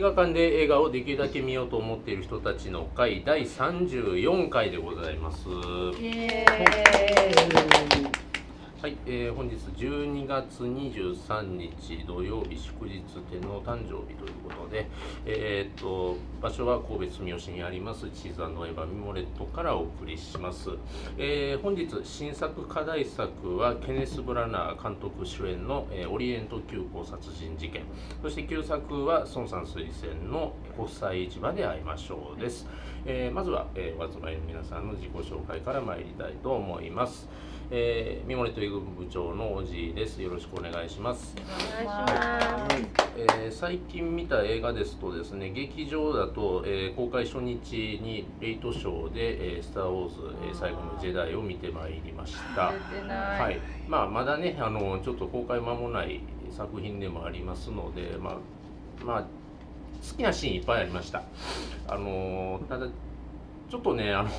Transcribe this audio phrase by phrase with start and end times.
[0.00, 5.44] 映画館で映画をできるだけ見ようと思っている人たちの会第34回でございます。
[8.80, 14.88] はい、えー本日12月23日土曜日祝日天皇誕生日ということで、
[15.26, 20.70] えーっと場所は神戸住吉にありますチーズエヴァミモレットからお送りします、
[21.18, 27.82] えー本日新作課題作はケネス・ブラナー監督主演の、えーオリエント急行殺人事件。
[28.22, 32.66] そして旧作は孫さん推薦の国際市場で会いましょうです、
[33.04, 37.28] えーまずは、えーお集まりの皆さんの自己紹介から参りたいと思います。
[37.72, 40.20] えー、ミモレット営業部長のおじいです。
[40.20, 41.36] よろしくお願いします。
[41.36, 42.76] お願いします。
[43.16, 50.16] えー最近見た映画ですとですね、劇場だと、えー公開初日にレイトショーで、えースター・ウォーズ、
[50.48, 52.72] えー最後のジェダイを見てまいりました。
[52.92, 53.40] 出てない。
[53.40, 59.28] はい、まあまだねあのちょっと公開間もない作品でもありますので、まあまあ好
[60.16, 61.22] きなシーンいっぱいありました。
[61.86, 62.88] あのただ
[63.70, 64.30] ちょっとねあの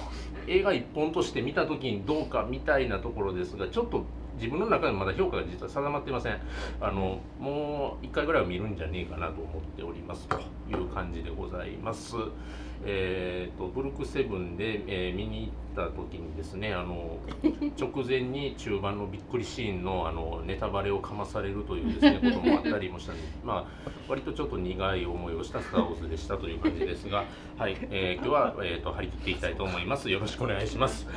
[0.47, 4.05] 映画一本として見た時にどうかみたいなところですが、ちょっと
[4.41, 6.41] 自分の中でまだ評価が実は定まっていません。
[6.81, 10.39] あのもう一回ぐらいは見るんじゃねえかなと思っておりますと
[10.69, 12.15] いう感じでございます。
[12.83, 17.19] えー、とブルクセブンで、えー見に行った時にですねあの
[17.79, 27.25] 直前に中盤のびっくりシーンのあのネタバレをかまされるというですねこともあったりもしたんで、 まあ、割とちょっと苦い思いをした「スター・ウォーズ」でしたという感じですが、
[27.57, 30.09] はいえー今日は、えー、と張り切っていきたいと思います。
[30.09, 31.07] よろしくお願いします。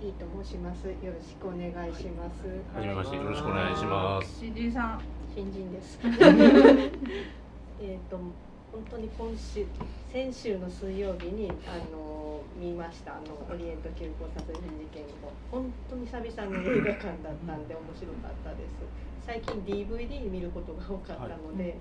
[0.00, 0.88] ではあ、いいと申します。
[0.88, 2.48] よろしくお願いします。
[2.74, 4.40] はじめましてよろしくお願いします。
[4.40, 5.00] 新人さん。
[5.34, 5.98] 新人です。
[7.80, 8.16] えっと
[8.72, 9.66] 本当に今週
[10.12, 15.06] 先週の水曜日にあの見ましたあのオリエント急行殺人事件を
[15.50, 18.80] 本当に久々の映画館だったんで面白かったです。
[19.26, 21.76] 最近 DVD 見ることが多かったので。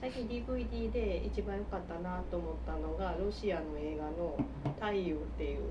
[0.00, 4.38] 最近 DVD で一番良かったなと思ったのがロシアの映画の
[4.78, 5.62] 「太陽」っていう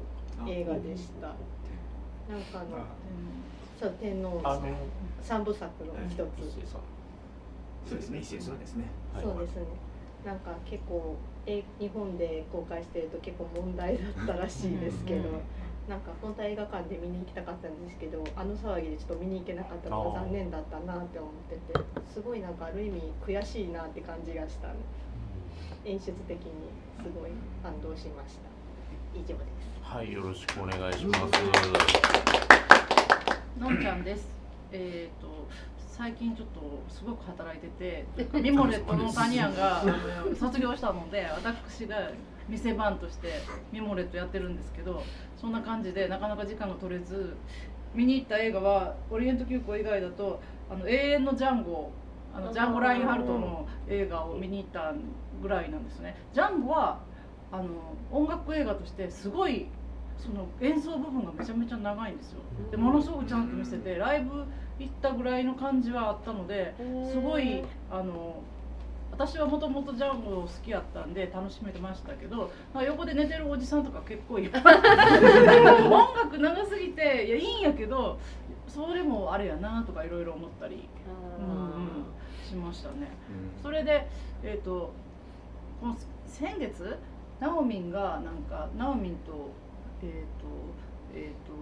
[0.47, 1.27] 映画でした。
[1.27, 2.85] なんかあの
[3.79, 4.41] そう天皇
[5.21, 6.19] 三部作の一つ、
[7.87, 8.85] そうですね、一節のですね。
[9.13, 9.23] はい。
[9.23, 9.61] そうですね。
[10.25, 11.15] なんか結構
[11.45, 15.41] え日本で公開してると結構問題だったらしいですけど、うん。
[15.87, 21.79] なんか本当は映画館で見に行きたかったんですけどあの騒ぎでちょっと見に行けなかったのが残念だったなって思ってて
[22.13, 24.67] すごいなんかある意味悔しいなって感じがした
[25.85, 26.51] 演出的に
[27.01, 27.31] すごい
[27.63, 28.56] 感動しました
[29.13, 31.23] 以上ですはい、よろしくお願いします。
[33.57, 34.27] のんちゃんです。
[34.71, 35.47] えっ、と
[35.79, 38.05] 最近ちょっとすごく働いてて、
[38.39, 42.11] ミモレットのタニアンがあの卒業したので、私が
[42.49, 43.41] 店番として
[43.71, 45.01] ミモレットやってるんですけど、
[45.39, 47.33] そんな感じでなかなか時間が取れず、
[47.95, 51.91] 見に行った映画はオリエント急行以外だとあの永遠のジャンゴ。
[52.35, 54.93] あのジャンゴ・ラインハルトの映画を見に行った
[55.41, 56.15] ぐらいなんですね。
[56.33, 56.99] ジャンゴは
[57.51, 57.65] あの
[58.11, 59.67] 音楽映画としてすごい
[60.17, 62.39] その演奏部分がめちゃめちゃ長いんですよ。
[62.71, 64.43] でものすごくちゃんと見せてライブ
[64.79, 66.73] 行ったぐらいの感じはあったので
[67.11, 68.41] すごいあの
[69.11, 78.19] 私はもともとジャンゴ好きやったんで楽しめてましたけどなんか横で寝てるおじさんとか結構いっぱい音楽長すぎていやいいんやけど
[78.67, 80.87] それもあれやなとかいろいろ思ったり、
[81.39, 82.05] うんうん、
[82.47, 83.07] しましたね。
[83.63, 84.07] それで、
[84.43, 84.93] えー、と
[85.81, 85.97] この
[86.27, 86.99] 先月
[87.39, 89.49] ナオミンがなんかナオミンと,、
[90.01, 90.17] えーと
[91.13, 91.53] えー、と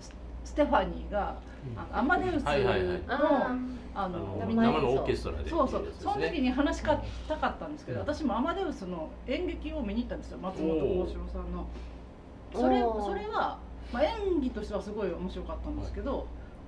[0.00, 0.12] ス
[0.44, 1.38] ステファニーが
[1.76, 3.02] あのアマデウスの,、はいはいはい。
[3.08, 3.56] あ
[3.94, 5.92] あののみんな生のオーケストラでそうそう。
[5.98, 6.40] その時ね。
[6.40, 8.06] に話しかたかったんですけど、うん。
[8.06, 11.66] 私もアマデウスの演劇を見に行ったんですよ松本幸四郎さんの。
[12.52, 13.58] それそれは、
[13.92, 16.26] まあ、演技としてはすごい面白かったんですけど、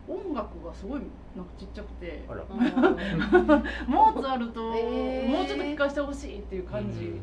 [0.09, 1.01] 音楽がすごい
[1.37, 2.25] なんかちっちゃくて。
[3.87, 5.31] モーツァルト、えー。
[5.31, 7.21] もうちょっと聴かせてほしいっていう感じ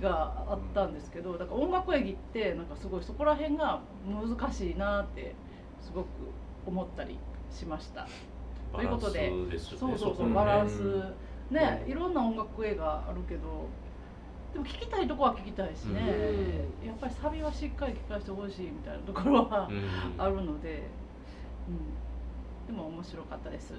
[0.00, 5.34] があったんですけどだから音楽演技ってなんかすごいそこら辺が難しいなって
[5.80, 6.06] すごく
[6.66, 7.18] 思ったり
[7.50, 8.06] しました。
[8.72, 13.68] ということでバランスですよねそうそうそうバランねスねいろんな音楽映画あるけど
[14.52, 16.00] でも聴きたいとこは聴きたいしね、
[16.84, 20.22] やっぱりサビはしっかり聴かせてほしいみたいなところはうん。
[20.22, 20.82] あるので、
[21.68, 21.78] うん、
[22.66, 23.74] でも面白かったです。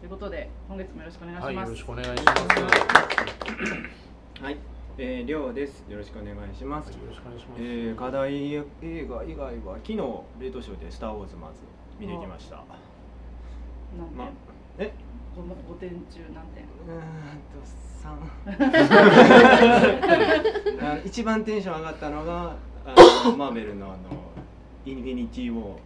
[0.00, 1.46] ということで今月もよろしくお願いします。
[1.46, 2.42] はい、よろしくお願いします。
[4.42, 4.56] はい、
[4.98, 5.84] えー、りょうです。
[5.88, 6.90] よろしくお願いします。
[6.90, 7.62] よろしくお願いします。
[7.62, 8.64] えー、課題映
[9.06, 9.98] 画以外は昨日
[10.40, 11.60] レートショーでスターウォーズまず
[12.00, 12.64] 見てきました。
[13.96, 14.28] 何点、ま
[14.78, 14.92] え、
[15.36, 16.64] 五の五点中何点？
[16.64, 17.02] うーん
[17.52, 18.18] と三。
[20.90, 22.96] あの一番テンション上がったのがあ
[23.26, 23.96] のマーベルのあの
[24.84, 25.78] インフィニティ・ウォー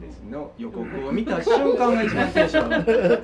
[0.00, 3.22] ですの予告を見た瞬間が一番テンション上がった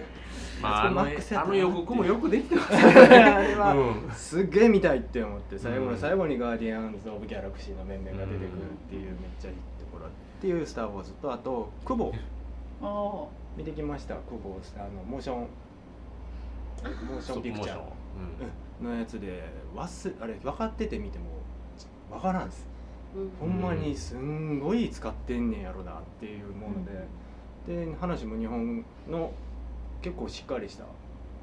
[0.62, 4.10] まあ、あのマックスやったなあの予告もよくできてますあれはうん。
[4.14, 8.48] すっげえ見たいって思って最後の最後にガーディアンズ・オブ・ギャラクシーの面々が出てくるっ
[8.88, 10.10] ていうめっちゃいいところっ
[10.40, 12.12] ていう「スター・ウォーズ」とあと「クボ
[12.80, 17.78] ああ見てきましたクボあのモーションモーションピクチャー。
[17.78, 17.82] うん。
[18.82, 19.44] のやつで
[19.74, 21.24] 忘れあれ分かってて見ても
[22.10, 22.66] 分からんす
[23.40, 23.52] ほうん。
[23.58, 29.32] んまにすんごい使ってんねんやろなっていうもので、で話も日本の
[30.00, 30.84] 結構しっかりした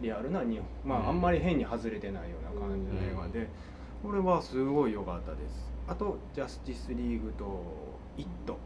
[0.02, 1.08] リアルな日本まあ、うん。
[1.10, 3.48] あんまり変に外れてないような感じの映画で、
[4.04, 5.70] これはすごい良かったです。
[5.88, 7.46] あと「ジャスティスリーグ」と
[8.18, 8.58] 「イット」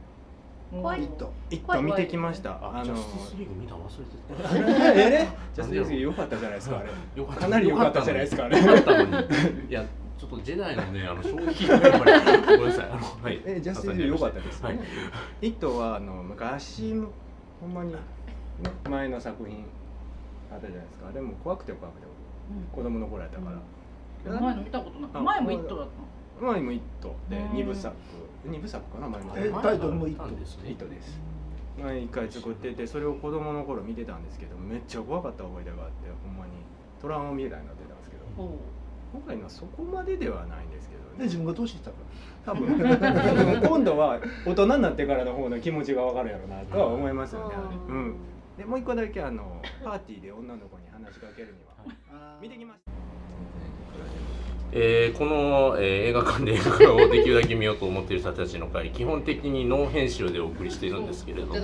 [0.71, 1.01] 怖い。
[1.01, 1.31] ヒット。
[1.51, 2.53] イット見てきました。
[2.53, 4.91] ああのジャスティスリーグ見たの忘れてた。
[4.93, 5.09] え？
[5.11, 6.89] れジャスティスリーグ良かったじゃないですかあれ。
[7.15, 8.57] よかなり良かったじゃないですかあれ
[10.23, 12.89] ちょっとジェダイのねあの衝撃がやっぱりごめんなさい。
[12.89, 13.41] あのはい。
[13.45, 14.77] えジャスティス良かったですよはい。
[14.77, 14.83] ね、
[15.41, 16.93] イットはあの昔
[17.59, 17.99] ほんまに、ね、
[18.89, 19.65] 前の作品
[20.49, 21.11] あったじゃないですか。
[21.11, 22.07] でも怖くて怖くて
[22.73, 25.09] 子供の頃やったから、前の見たことない。
[25.13, 25.87] あ前も「イット!」だっ
[26.39, 27.43] 前も「イット!」でうん。
[27.49, 27.93] 2部作
[28.47, 30.29] 2部作かな前もえタイトルもイット？
[30.39, 31.19] ですねイットです
[31.81, 36.51] 前一回作っててそれを子供の頃見てたんですけどめっちゃ怖かった思い出があってほんまに。
[37.01, 38.23] トラウマみたいになってたんですけど
[39.13, 41.17] 今回のはそこまでではないんですけどね。
[41.19, 41.97] で自分が年したか
[42.45, 42.67] 多分。
[43.61, 47.75] 今度は大人になってからの方の気持ちが分かるやろうなとは思いますよね、あれ。
[47.75, 48.15] うん、
[48.57, 51.73] でもう一個だけあのパーティーで女の子に話しかけるには。
[52.11, 53.32] ら見てきました
[54.75, 61.55] えーこの、えー映画館で映画をできるだけ見ようと思っている人たちの会基本的にノー編集でお送りしているんですけれども、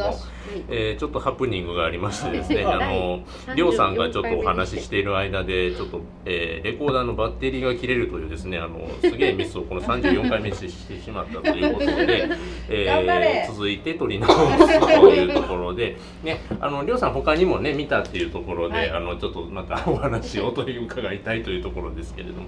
[0.70, 3.24] えーちょっとハプニングがありましてですねあの
[3.56, 12.30] りょうさんがちょっとお話ししている間でちょっと、えーレコーダーのバッテリーが切れるというですねあのすげえミスをこの34回目にしてしまったということで、
[12.70, 18.90] えー続いて取り直すというところで、ね、あのりょうさん他にもね見たっていうところで、はい。
[18.90, 22.48] あのちょっとまたお話をという伺いたいというところですけれども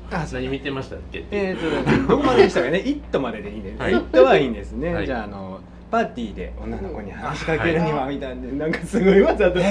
[0.51, 1.23] 見てましたっけ？
[1.31, 3.93] えー、とどこまででしたかね「イット!」まででいいんです、はい。
[3.93, 5.05] イット!」はいいんですね、はい。
[5.05, 5.59] じゃああの
[5.89, 8.65] パーティーで女の子に話しかけるにははみたいな。
[8.65, 9.65] なんかすごいわざとは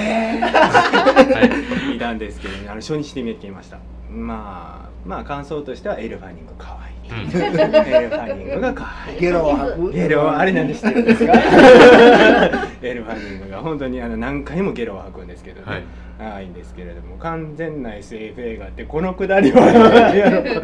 [1.88, 3.79] い 見たんですけど、あの初日で見てきました
[4.11, 7.25] まあまあ感想としてはエルファニング可愛い。
[7.25, 7.31] うん。
[7.31, 9.21] エルファニングが可愛い。
[9.21, 9.93] ゲロを吐く。
[9.93, 11.33] ゲロあれなんで知ってるんですか
[12.83, 15.83] エルファニングが本当にあの何回もゲロを吐くんですけどね、はい。
[16.19, 19.62] ああいいんですけれども完全な SF 映画ってこのくだりは
[20.15, 20.62] やろ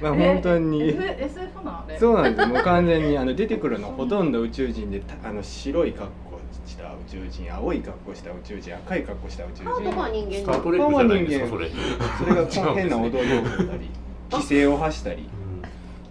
[0.00, 0.88] まあ本当に。
[0.88, 1.98] SF なあれ。
[1.98, 2.48] そうなんです。
[2.48, 6.29] もう完全にあの出てくるのほとんど宇宙人でたあの白い格好
[6.66, 11.70] した宇宙人青い格好した宇宙人赤い格好した宇宙ハート人は人間スター・トレックじゃないですかそれ。
[12.18, 13.90] それがこう変な踊りを踊ったり
[14.30, 15.28] 規制を発したり。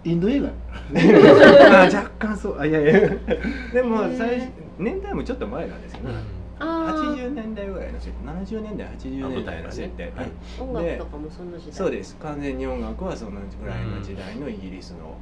[0.06, 2.60] インド映画あ若干そう。
[2.60, 3.10] あいやいや。
[3.74, 6.16] でも最初年代もちょっと前なんですよね、
[6.58, 10.14] あ80年代ぐらいの設定70年代80年代の設定、はい。
[10.58, 11.74] ー音楽とかもその時代。
[11.74, 12.16] そうです。
[12.16, 15.18] 完全に音楽はそのぐらいの時代のイギリスの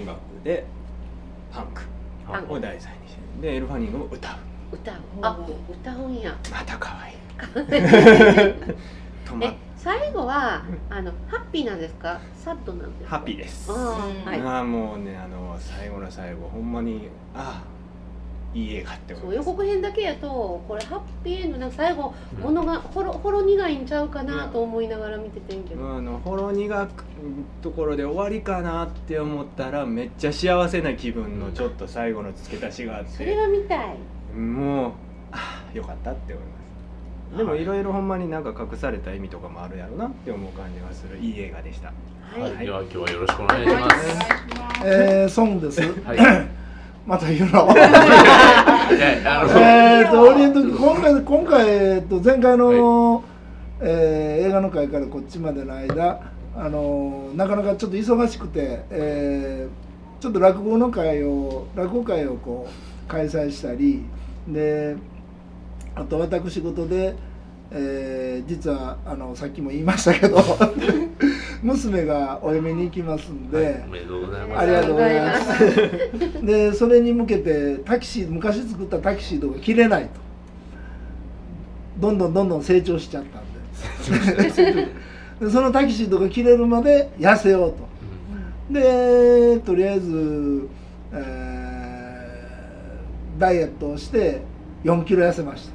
[0.00, 0.64] 音楽で
[1.52, 1.66] パン
[2.26, 2.52] パンク。
[2.54, 3.05] を題材に
[3.40, 4.36] でエルファニングも歌う。
[4.72, 4.94] 歌う。
[5.22, 5.38] あ
[5.70, 6.34] 歌うんや。
[6.50, 7.16] また可愛い。
[9.26, 12.18] 止まえ最後はあのハッピーなんですか？
[12.34, 13.16] サッドなんですか？
[13.18, 13.70] ハッピーです。
[13.70, 14.40] あーはい。
[14.40, 17.75] ああもうねあの最後の最後ほんまにああ
[18.56, 22.42] いい映画ってそう予告編だけやとこれハッピーエンドなんか最後うん。
[22.42, 25.96] 物がほろほろ苦いんちゃうかなと思いながら見ててんけど。
[25.96, 27.04] あのほろ苦く
[27.60, 33.10] ところで終わりかなって思ったらめっちゃ幸せな気分のちょっと最後の付け足しがあって。
[33.10, 34.38] それが見たい。
[34.38, 34.92] もう
[35.32, 36.52] ああよかったって思いま
[37.32, 37.36] す。
[37.36, 41.18] でもいろいろほんまになんか隠された意味とかもあるやろなって思う感じがする。
[41.18, 41.88] いい映画でした。
[41.88, 44.06] はい、はい、では今日はよろしくお願いします。
[44.84, 46.48] えー、ソングです、はい。
[47.06, 53.22] また言うのえーとオリエント今回今回、えーと前回の、
[53.80, 56.20] えー映画の会からこっちまでの間
[56.56, 59.86] あのなかなかちょっと忙しくて、えー
[60.22, 64.02] ちょっと落語の会を落語会をこう開催したり
[64.48, 64.96] で
[65.94, 67.14] あと私事で、
[67.70, 70.36] えー実はあのさっきも言いましたけど
[71.62, 73.84] 娘がお嫁に行きますんで。
[73.86, 74.60] おめでとうございます。
[74.60, 76.46] ありがとうございます。
[76.46, 80.10] で、それに向けてタキシード昔作ったタキシードが切れないと。
[81.98, 84.92] どんどんどんどん成長しちゃったんで。
[85.40, 87.86] でそのタキシードが切れるまで痩せようと。
[88.72, 90.68] で、とりあえず、
[91.12, 91.56] えー
[93.38, 94.40] ダイエットをして
[94.84, 95.68] 4キロ痩せまし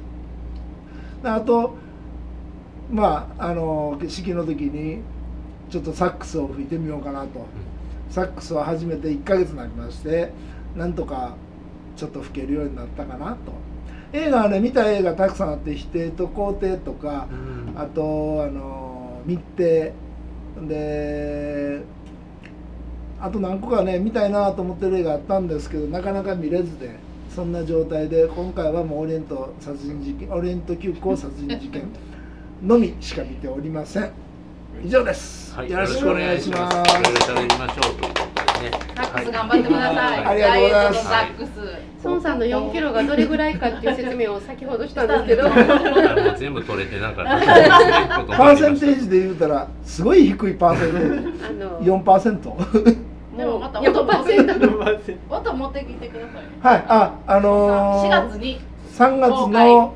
[1.22, 1.22] た。
[1.22, 1.74] であと、
[2.90, 5.00] まあ、あの式の時に
[5.72, 7.46] ちょっとサックスを吹いてみようかなと。
[8.10, 10.34] サックスを始めて1ヶ月になりまして
[10.76, 11.34] なんとか
[11.96, 13.52] ちょっと吹けるようになったかなと。
[14.12, 17.80] 映画はね見た映画たくさんあって否定と肯定とかうん。
[17.80, 19.92] あとあの密偵
[20.68, 21.80] で
[23.18, 26.90] あと何個かね見たいなと思ってる映画あったんですけどなかなか見れずで
[27.34, 31.88] そんな状態で今回はもうオリエント殺人事件オリエント急行殺人事件
[32.62, 34.12] のみしか見ておりません
[34.80, 36.76] 以上です、はい、よろしくお願いします。
[36.76, 37.78] よろしくお願いします。
[37.78, 38.70] いろいろ喋りましょうということですね。
[38.96, 39.96] サックス頑張ってください。
[39.96, 40.26] はい。
[40.26, 41.04] ありがとうございます。
[41.04, 41.48] サックス。
[42.04, 45.48] 孫さんの4キロがどれぐらいかっていう説明を先ほどしたんですけど。
[46.36, 54.36] 全部取れてなんか、ね、パーセンテージで言うたらすごい低いパーセンテージあの4%でもまた4%パーセ
[55.12, 56.48] ント音持ってきてくださいね。
[56.60, 56.84] はい。
[56.88, 58.60] ああの4ー、月に。
[58.98, 59.94] 3月の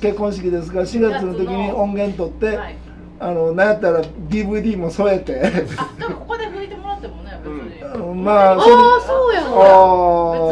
[0.00, 2.76] 結婚式ですが4月の時に音源取って、はい。
[3.22, 5.40] あのなんやったら DVD も添えて。
[5.78, 7.82] あ、でもここで拭いてもらってもね、別に。
[8.10, 9.44] うんまあああそうやん。
[9.44, 9.48] あ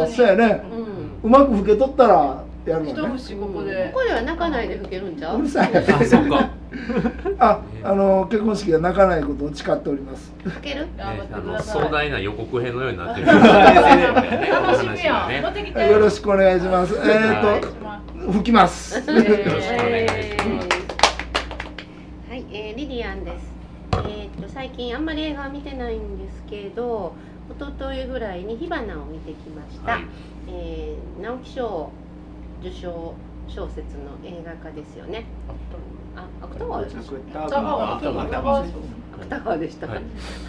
[0.07, 0.63] そうやね。
[0.71, 1.29] うん。
[1.29, 3.13] うまく吹け取ったらやる一のね。
[3.19, 3.91] 節ここで。
[3.93, 3.99] こ。
[3.99, 5.39] こでは泣かないで吹けるんちゃう？
[5.39, 6.49] うるさいあ、そうか。
[7.39, 10.31] ああの結婚式は泣かないことを誓っております。
[10.43, 10.87] 吹ける？
[10.97, 11.13] あ
[11.45, 11.59] の。
[11.61, 13.27] 壮大な予告編のようになってる。
[13.27, 15.87] 楽しみや。
[15.87, 16.95] よろしくお願いします。
[17.03, 18.97] えっ、と吹きます。
[18.99, 20.30] えーよろしくお願いします
[22.81, 23.45] リリアンです。
[23.93, 27.13] えーっと最近あんまり映画は見てないんですけど、
[27.55, 29.91] 一昨日ぐらいに火花を見てきました。
[29.91, 30.01] はい
[30.47, 31.91] えー直木賞
[32.61, 33.13] 受賞
[33.47, 35.25] 小説の映画化ですよね。
[36.15, 36.89] あ、芥川で
[39.59, 39.85] でした。
[39.85, 39.93] は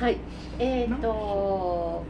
[0.01, 0.19] はいい、
[0.59, 2.03] えーっと。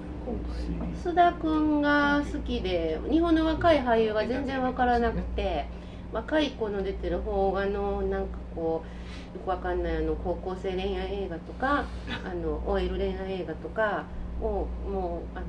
[1.03, 5.67] 須田君が好きで日本の若い俳優が全然わからなくて
[6.13, 8.83] 若い子の出てる邦画のなんかこ
[9.35, 11.85] うよくわかんないあの高校生恋愛映画とか
[12.25, 14.05] あの OL 恋愛映画とか
[14.41, 15.47] をもうあの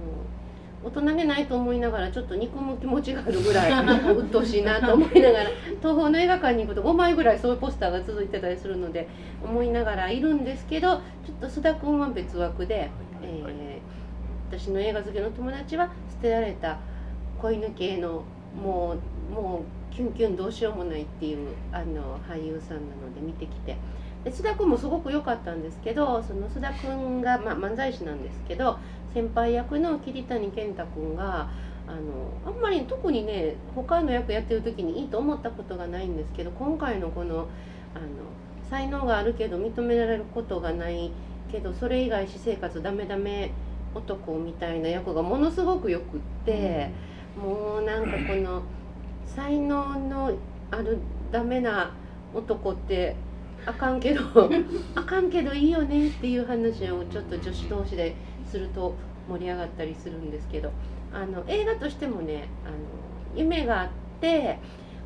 [0.86, 3.72] 大人げないと思いながらちょっと憎む気持ちがあるぐらい
[4.16, 9.08] 鬱陶しいなと思いながら東宝の映画館に行くと5枚ぐらいそういうポスターが続いてたりするので
[9.44, 11.02] 思いながらいるんですけどちょっ
[11.40, 12.90] と須田君は別枠で。
[13.22, 14.04] えー
[14.56, 16.78] 私の映画好きの友達は捨てられた
[17.42, 18.22] 子犬系の
[18.56, 18.96] も
[19.32, 23.78] うもうキュンキュンどうしようもないっていうあの俳優さんなので見てきて。
[24.24, 28.78] で須田君もすごく良かったんですけどその須田君が、まあ、漫才師なんですけど
[29.14, 31.50] 先輩役の桐谷健太君が
[31.88, 37.48] あのあんまり特にね他の役やってる時にいいと思ったことがないんですけど今回のこの
[37.94, 38.08] あの
[38.70, 41.12] 才能があるけど認められることがない
[41.52, 43.52] けどそれ以外私生活ダメダメ
[43.94, 46.90] 男みたいな役がものすごくよくって、
[47.38, 48.64] もうなんかこの
[49.26, 50.32] 才能の
[50.72, 51.00] ある
[51.32, 51.92] ダメな
[52.34, 53.16] 男って
[53.66, 54.22] あかんけど
[54.96, 58.94] あかんけどいいよねっていう話をちょっと女子同士ですると
[59.30, 60.72] 盛り上がったりするんですけど
[61.14, 62.76] あの映画としてもねあの
[63.36, 64.60] 夢があって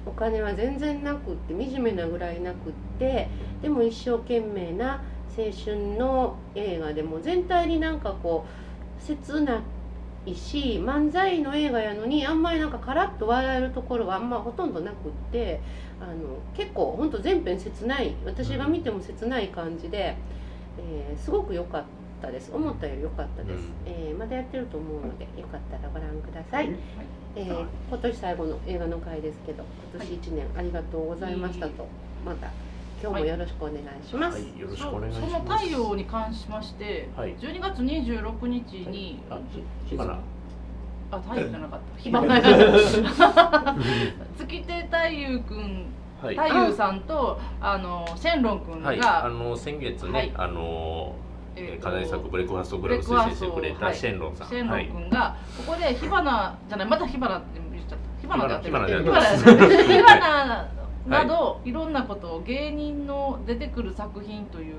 [0.06, 3.28] お金は全然なくって惨めなぐらいなくって
[3.62, 5.04] でも一生懸命な
[5.38, 9.62] 青春の映画でも全体になんかこう切な
[10.28, 15.62] いし漫才の映画やのにあんまりなんかカラッと笑えるところはあんまほとんどなくって
[16.02, 16.14] あの
[16.56, 20.16] 結構ほんと全編切ない私が見ても切ない感じで、
[20.78, 21.84] えーすごく良かっ
[22.22, 22.52] たです。
[22.54, 23.72] 思ったより良かったです、うん。
[23.86, 26.70] えーまだやってると思うのでよかったらご覧ください、
[27.36, 31.88] えー今年最後の映画の回ですけど今年1年ありがとうございましたと、
[32.26, 32.52] また
[33.00, 35.34] 今日もよろしくお願いします、はい、よろしくそお願いします。
[35.34, 37.36] その太陽に関しまして、はい。
[37.36, 40.20] 12月26日に、あ、ひ火花。
[41.12, 42.02] あ太陽じゃなかった。
[42.02, 42.42] 火花や
[44.38, 44.98] 月手太
[45.36, 45.86] 夫くん
[46.22, 46.36] はい。
[46.36, 50.34] 太夫さんとあのシェンロンくんが、はい、あの先月ね、はい。
[50.36, 51.16] あの
[51.80, 53.96] 課題作ブレックファーストブブレックファー推薦してくれたはい。
[53.96, 54.88] シェンロンさん、シェンロはい。
[54.88, 58.22] ン君がここで火花じゃないまた火花って言っちゃった。
[58.22, 58.74] 火花でやってる。
[58.74, 60.77] 火花でやってる火花
[61.08, 64.76] など、い、ろんなことを芸人の出てくる作品という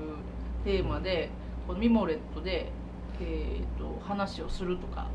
[0.63, 1.29] テーマで
[1.67, 2.71] このミモレットで、
[3.21, 5.07] えー、と話をするとか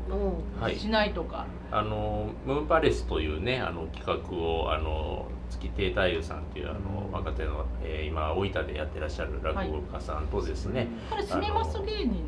[0.77, 12.23] しないとか、あのムーンパレスというねあの企画をあの月亭太夫さんというあの若手の、えー今大分でやってらっしゃる落語家さんとですね、これ住みます芸人？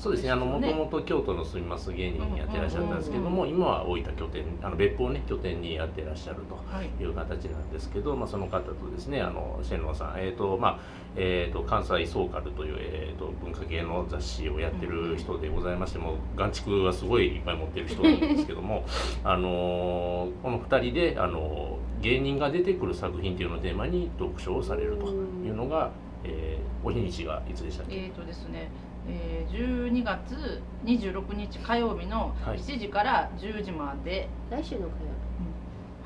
[0.00, 0.30] そうですね。
[0.30, 6.54] あのもとともと京都の住みます芸人やってらっしゃったんですけども、今は大分拠点あの別府をね拠点にやってらっしゃると。
[6.54, 6.88] はい。
[7.02, 10.78] いう形なんですけど、まあ、その方とですねあのシェンロンさん、えーとまあ
[11.16, 18.84] えー、と関西ソーカルという、えー、と文化系の雑誌をやってる人でございましても眼蓄はすごいいっぱい持ってる人なんですけども、
[19.22, 25.90] あのーこの2人で、あのー芸人が出てくる作品というのをテーマに読書をされるというのが、
[26.24, 27.94] えーお日にちがいつでしたっけ？
[27.94, 28.70] えーとですね
[29.08, 32.58] えー、12月26日火曜日のはい。
[32.58, 35.10] 7時から10時まで、来週の火曜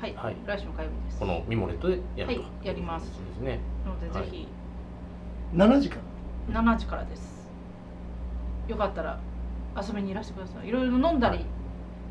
[0.01, 0.35] はい、はい。
[0.45, 1.19] 来週の火曜日です。
[1.19, 2.67] このミモレットでやると、はい。
[2.67, 3.07] やります。
[3.13, 3.59] そうですね。
[3.85, 4.29] なので、はい。
[4.29, 4.47] ぜひ。
[5.53, 5.97] 7時か
[6.51, 7.49] ら？7時からです。
[8.67, 9.19] よかったら
[9.75, 10.67] 遊びにいらしてください。
[10.67, 11.45] いろいろ飲んだり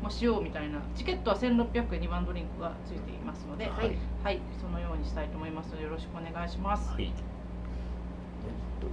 [0.01, 0.79] もしようみたいな。
[0.95, 6.91] チケットは1600円2番ドリンクがついていますので、ははいい、はい、そのようにしたいと思いますのでよろしくお願いします。
[6.91, 7.11] はい。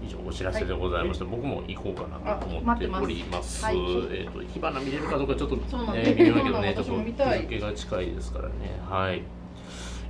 [0.02, 1.25] 以上お知らせでございました。
[1.25, 3.62] 僕も行こうかなと思っております。
[3.62, 3.76] ます
[4.11, 5.56] えっ、と火花見れるかどうかちょっと
[5.92, 8.52] ね微妙だけどね、ちょっ私と日付が近いですからね。
[8.88, 9.22] はい。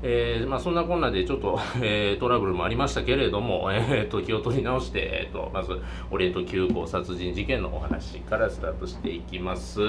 [0.05, 9.81] えーまあ、そんなこんなでちょっと、えートラブルもありましたけれども、えー、と気を取り直して、えー、とまずオリエント急行殺人事件のお話からスタートしていきます。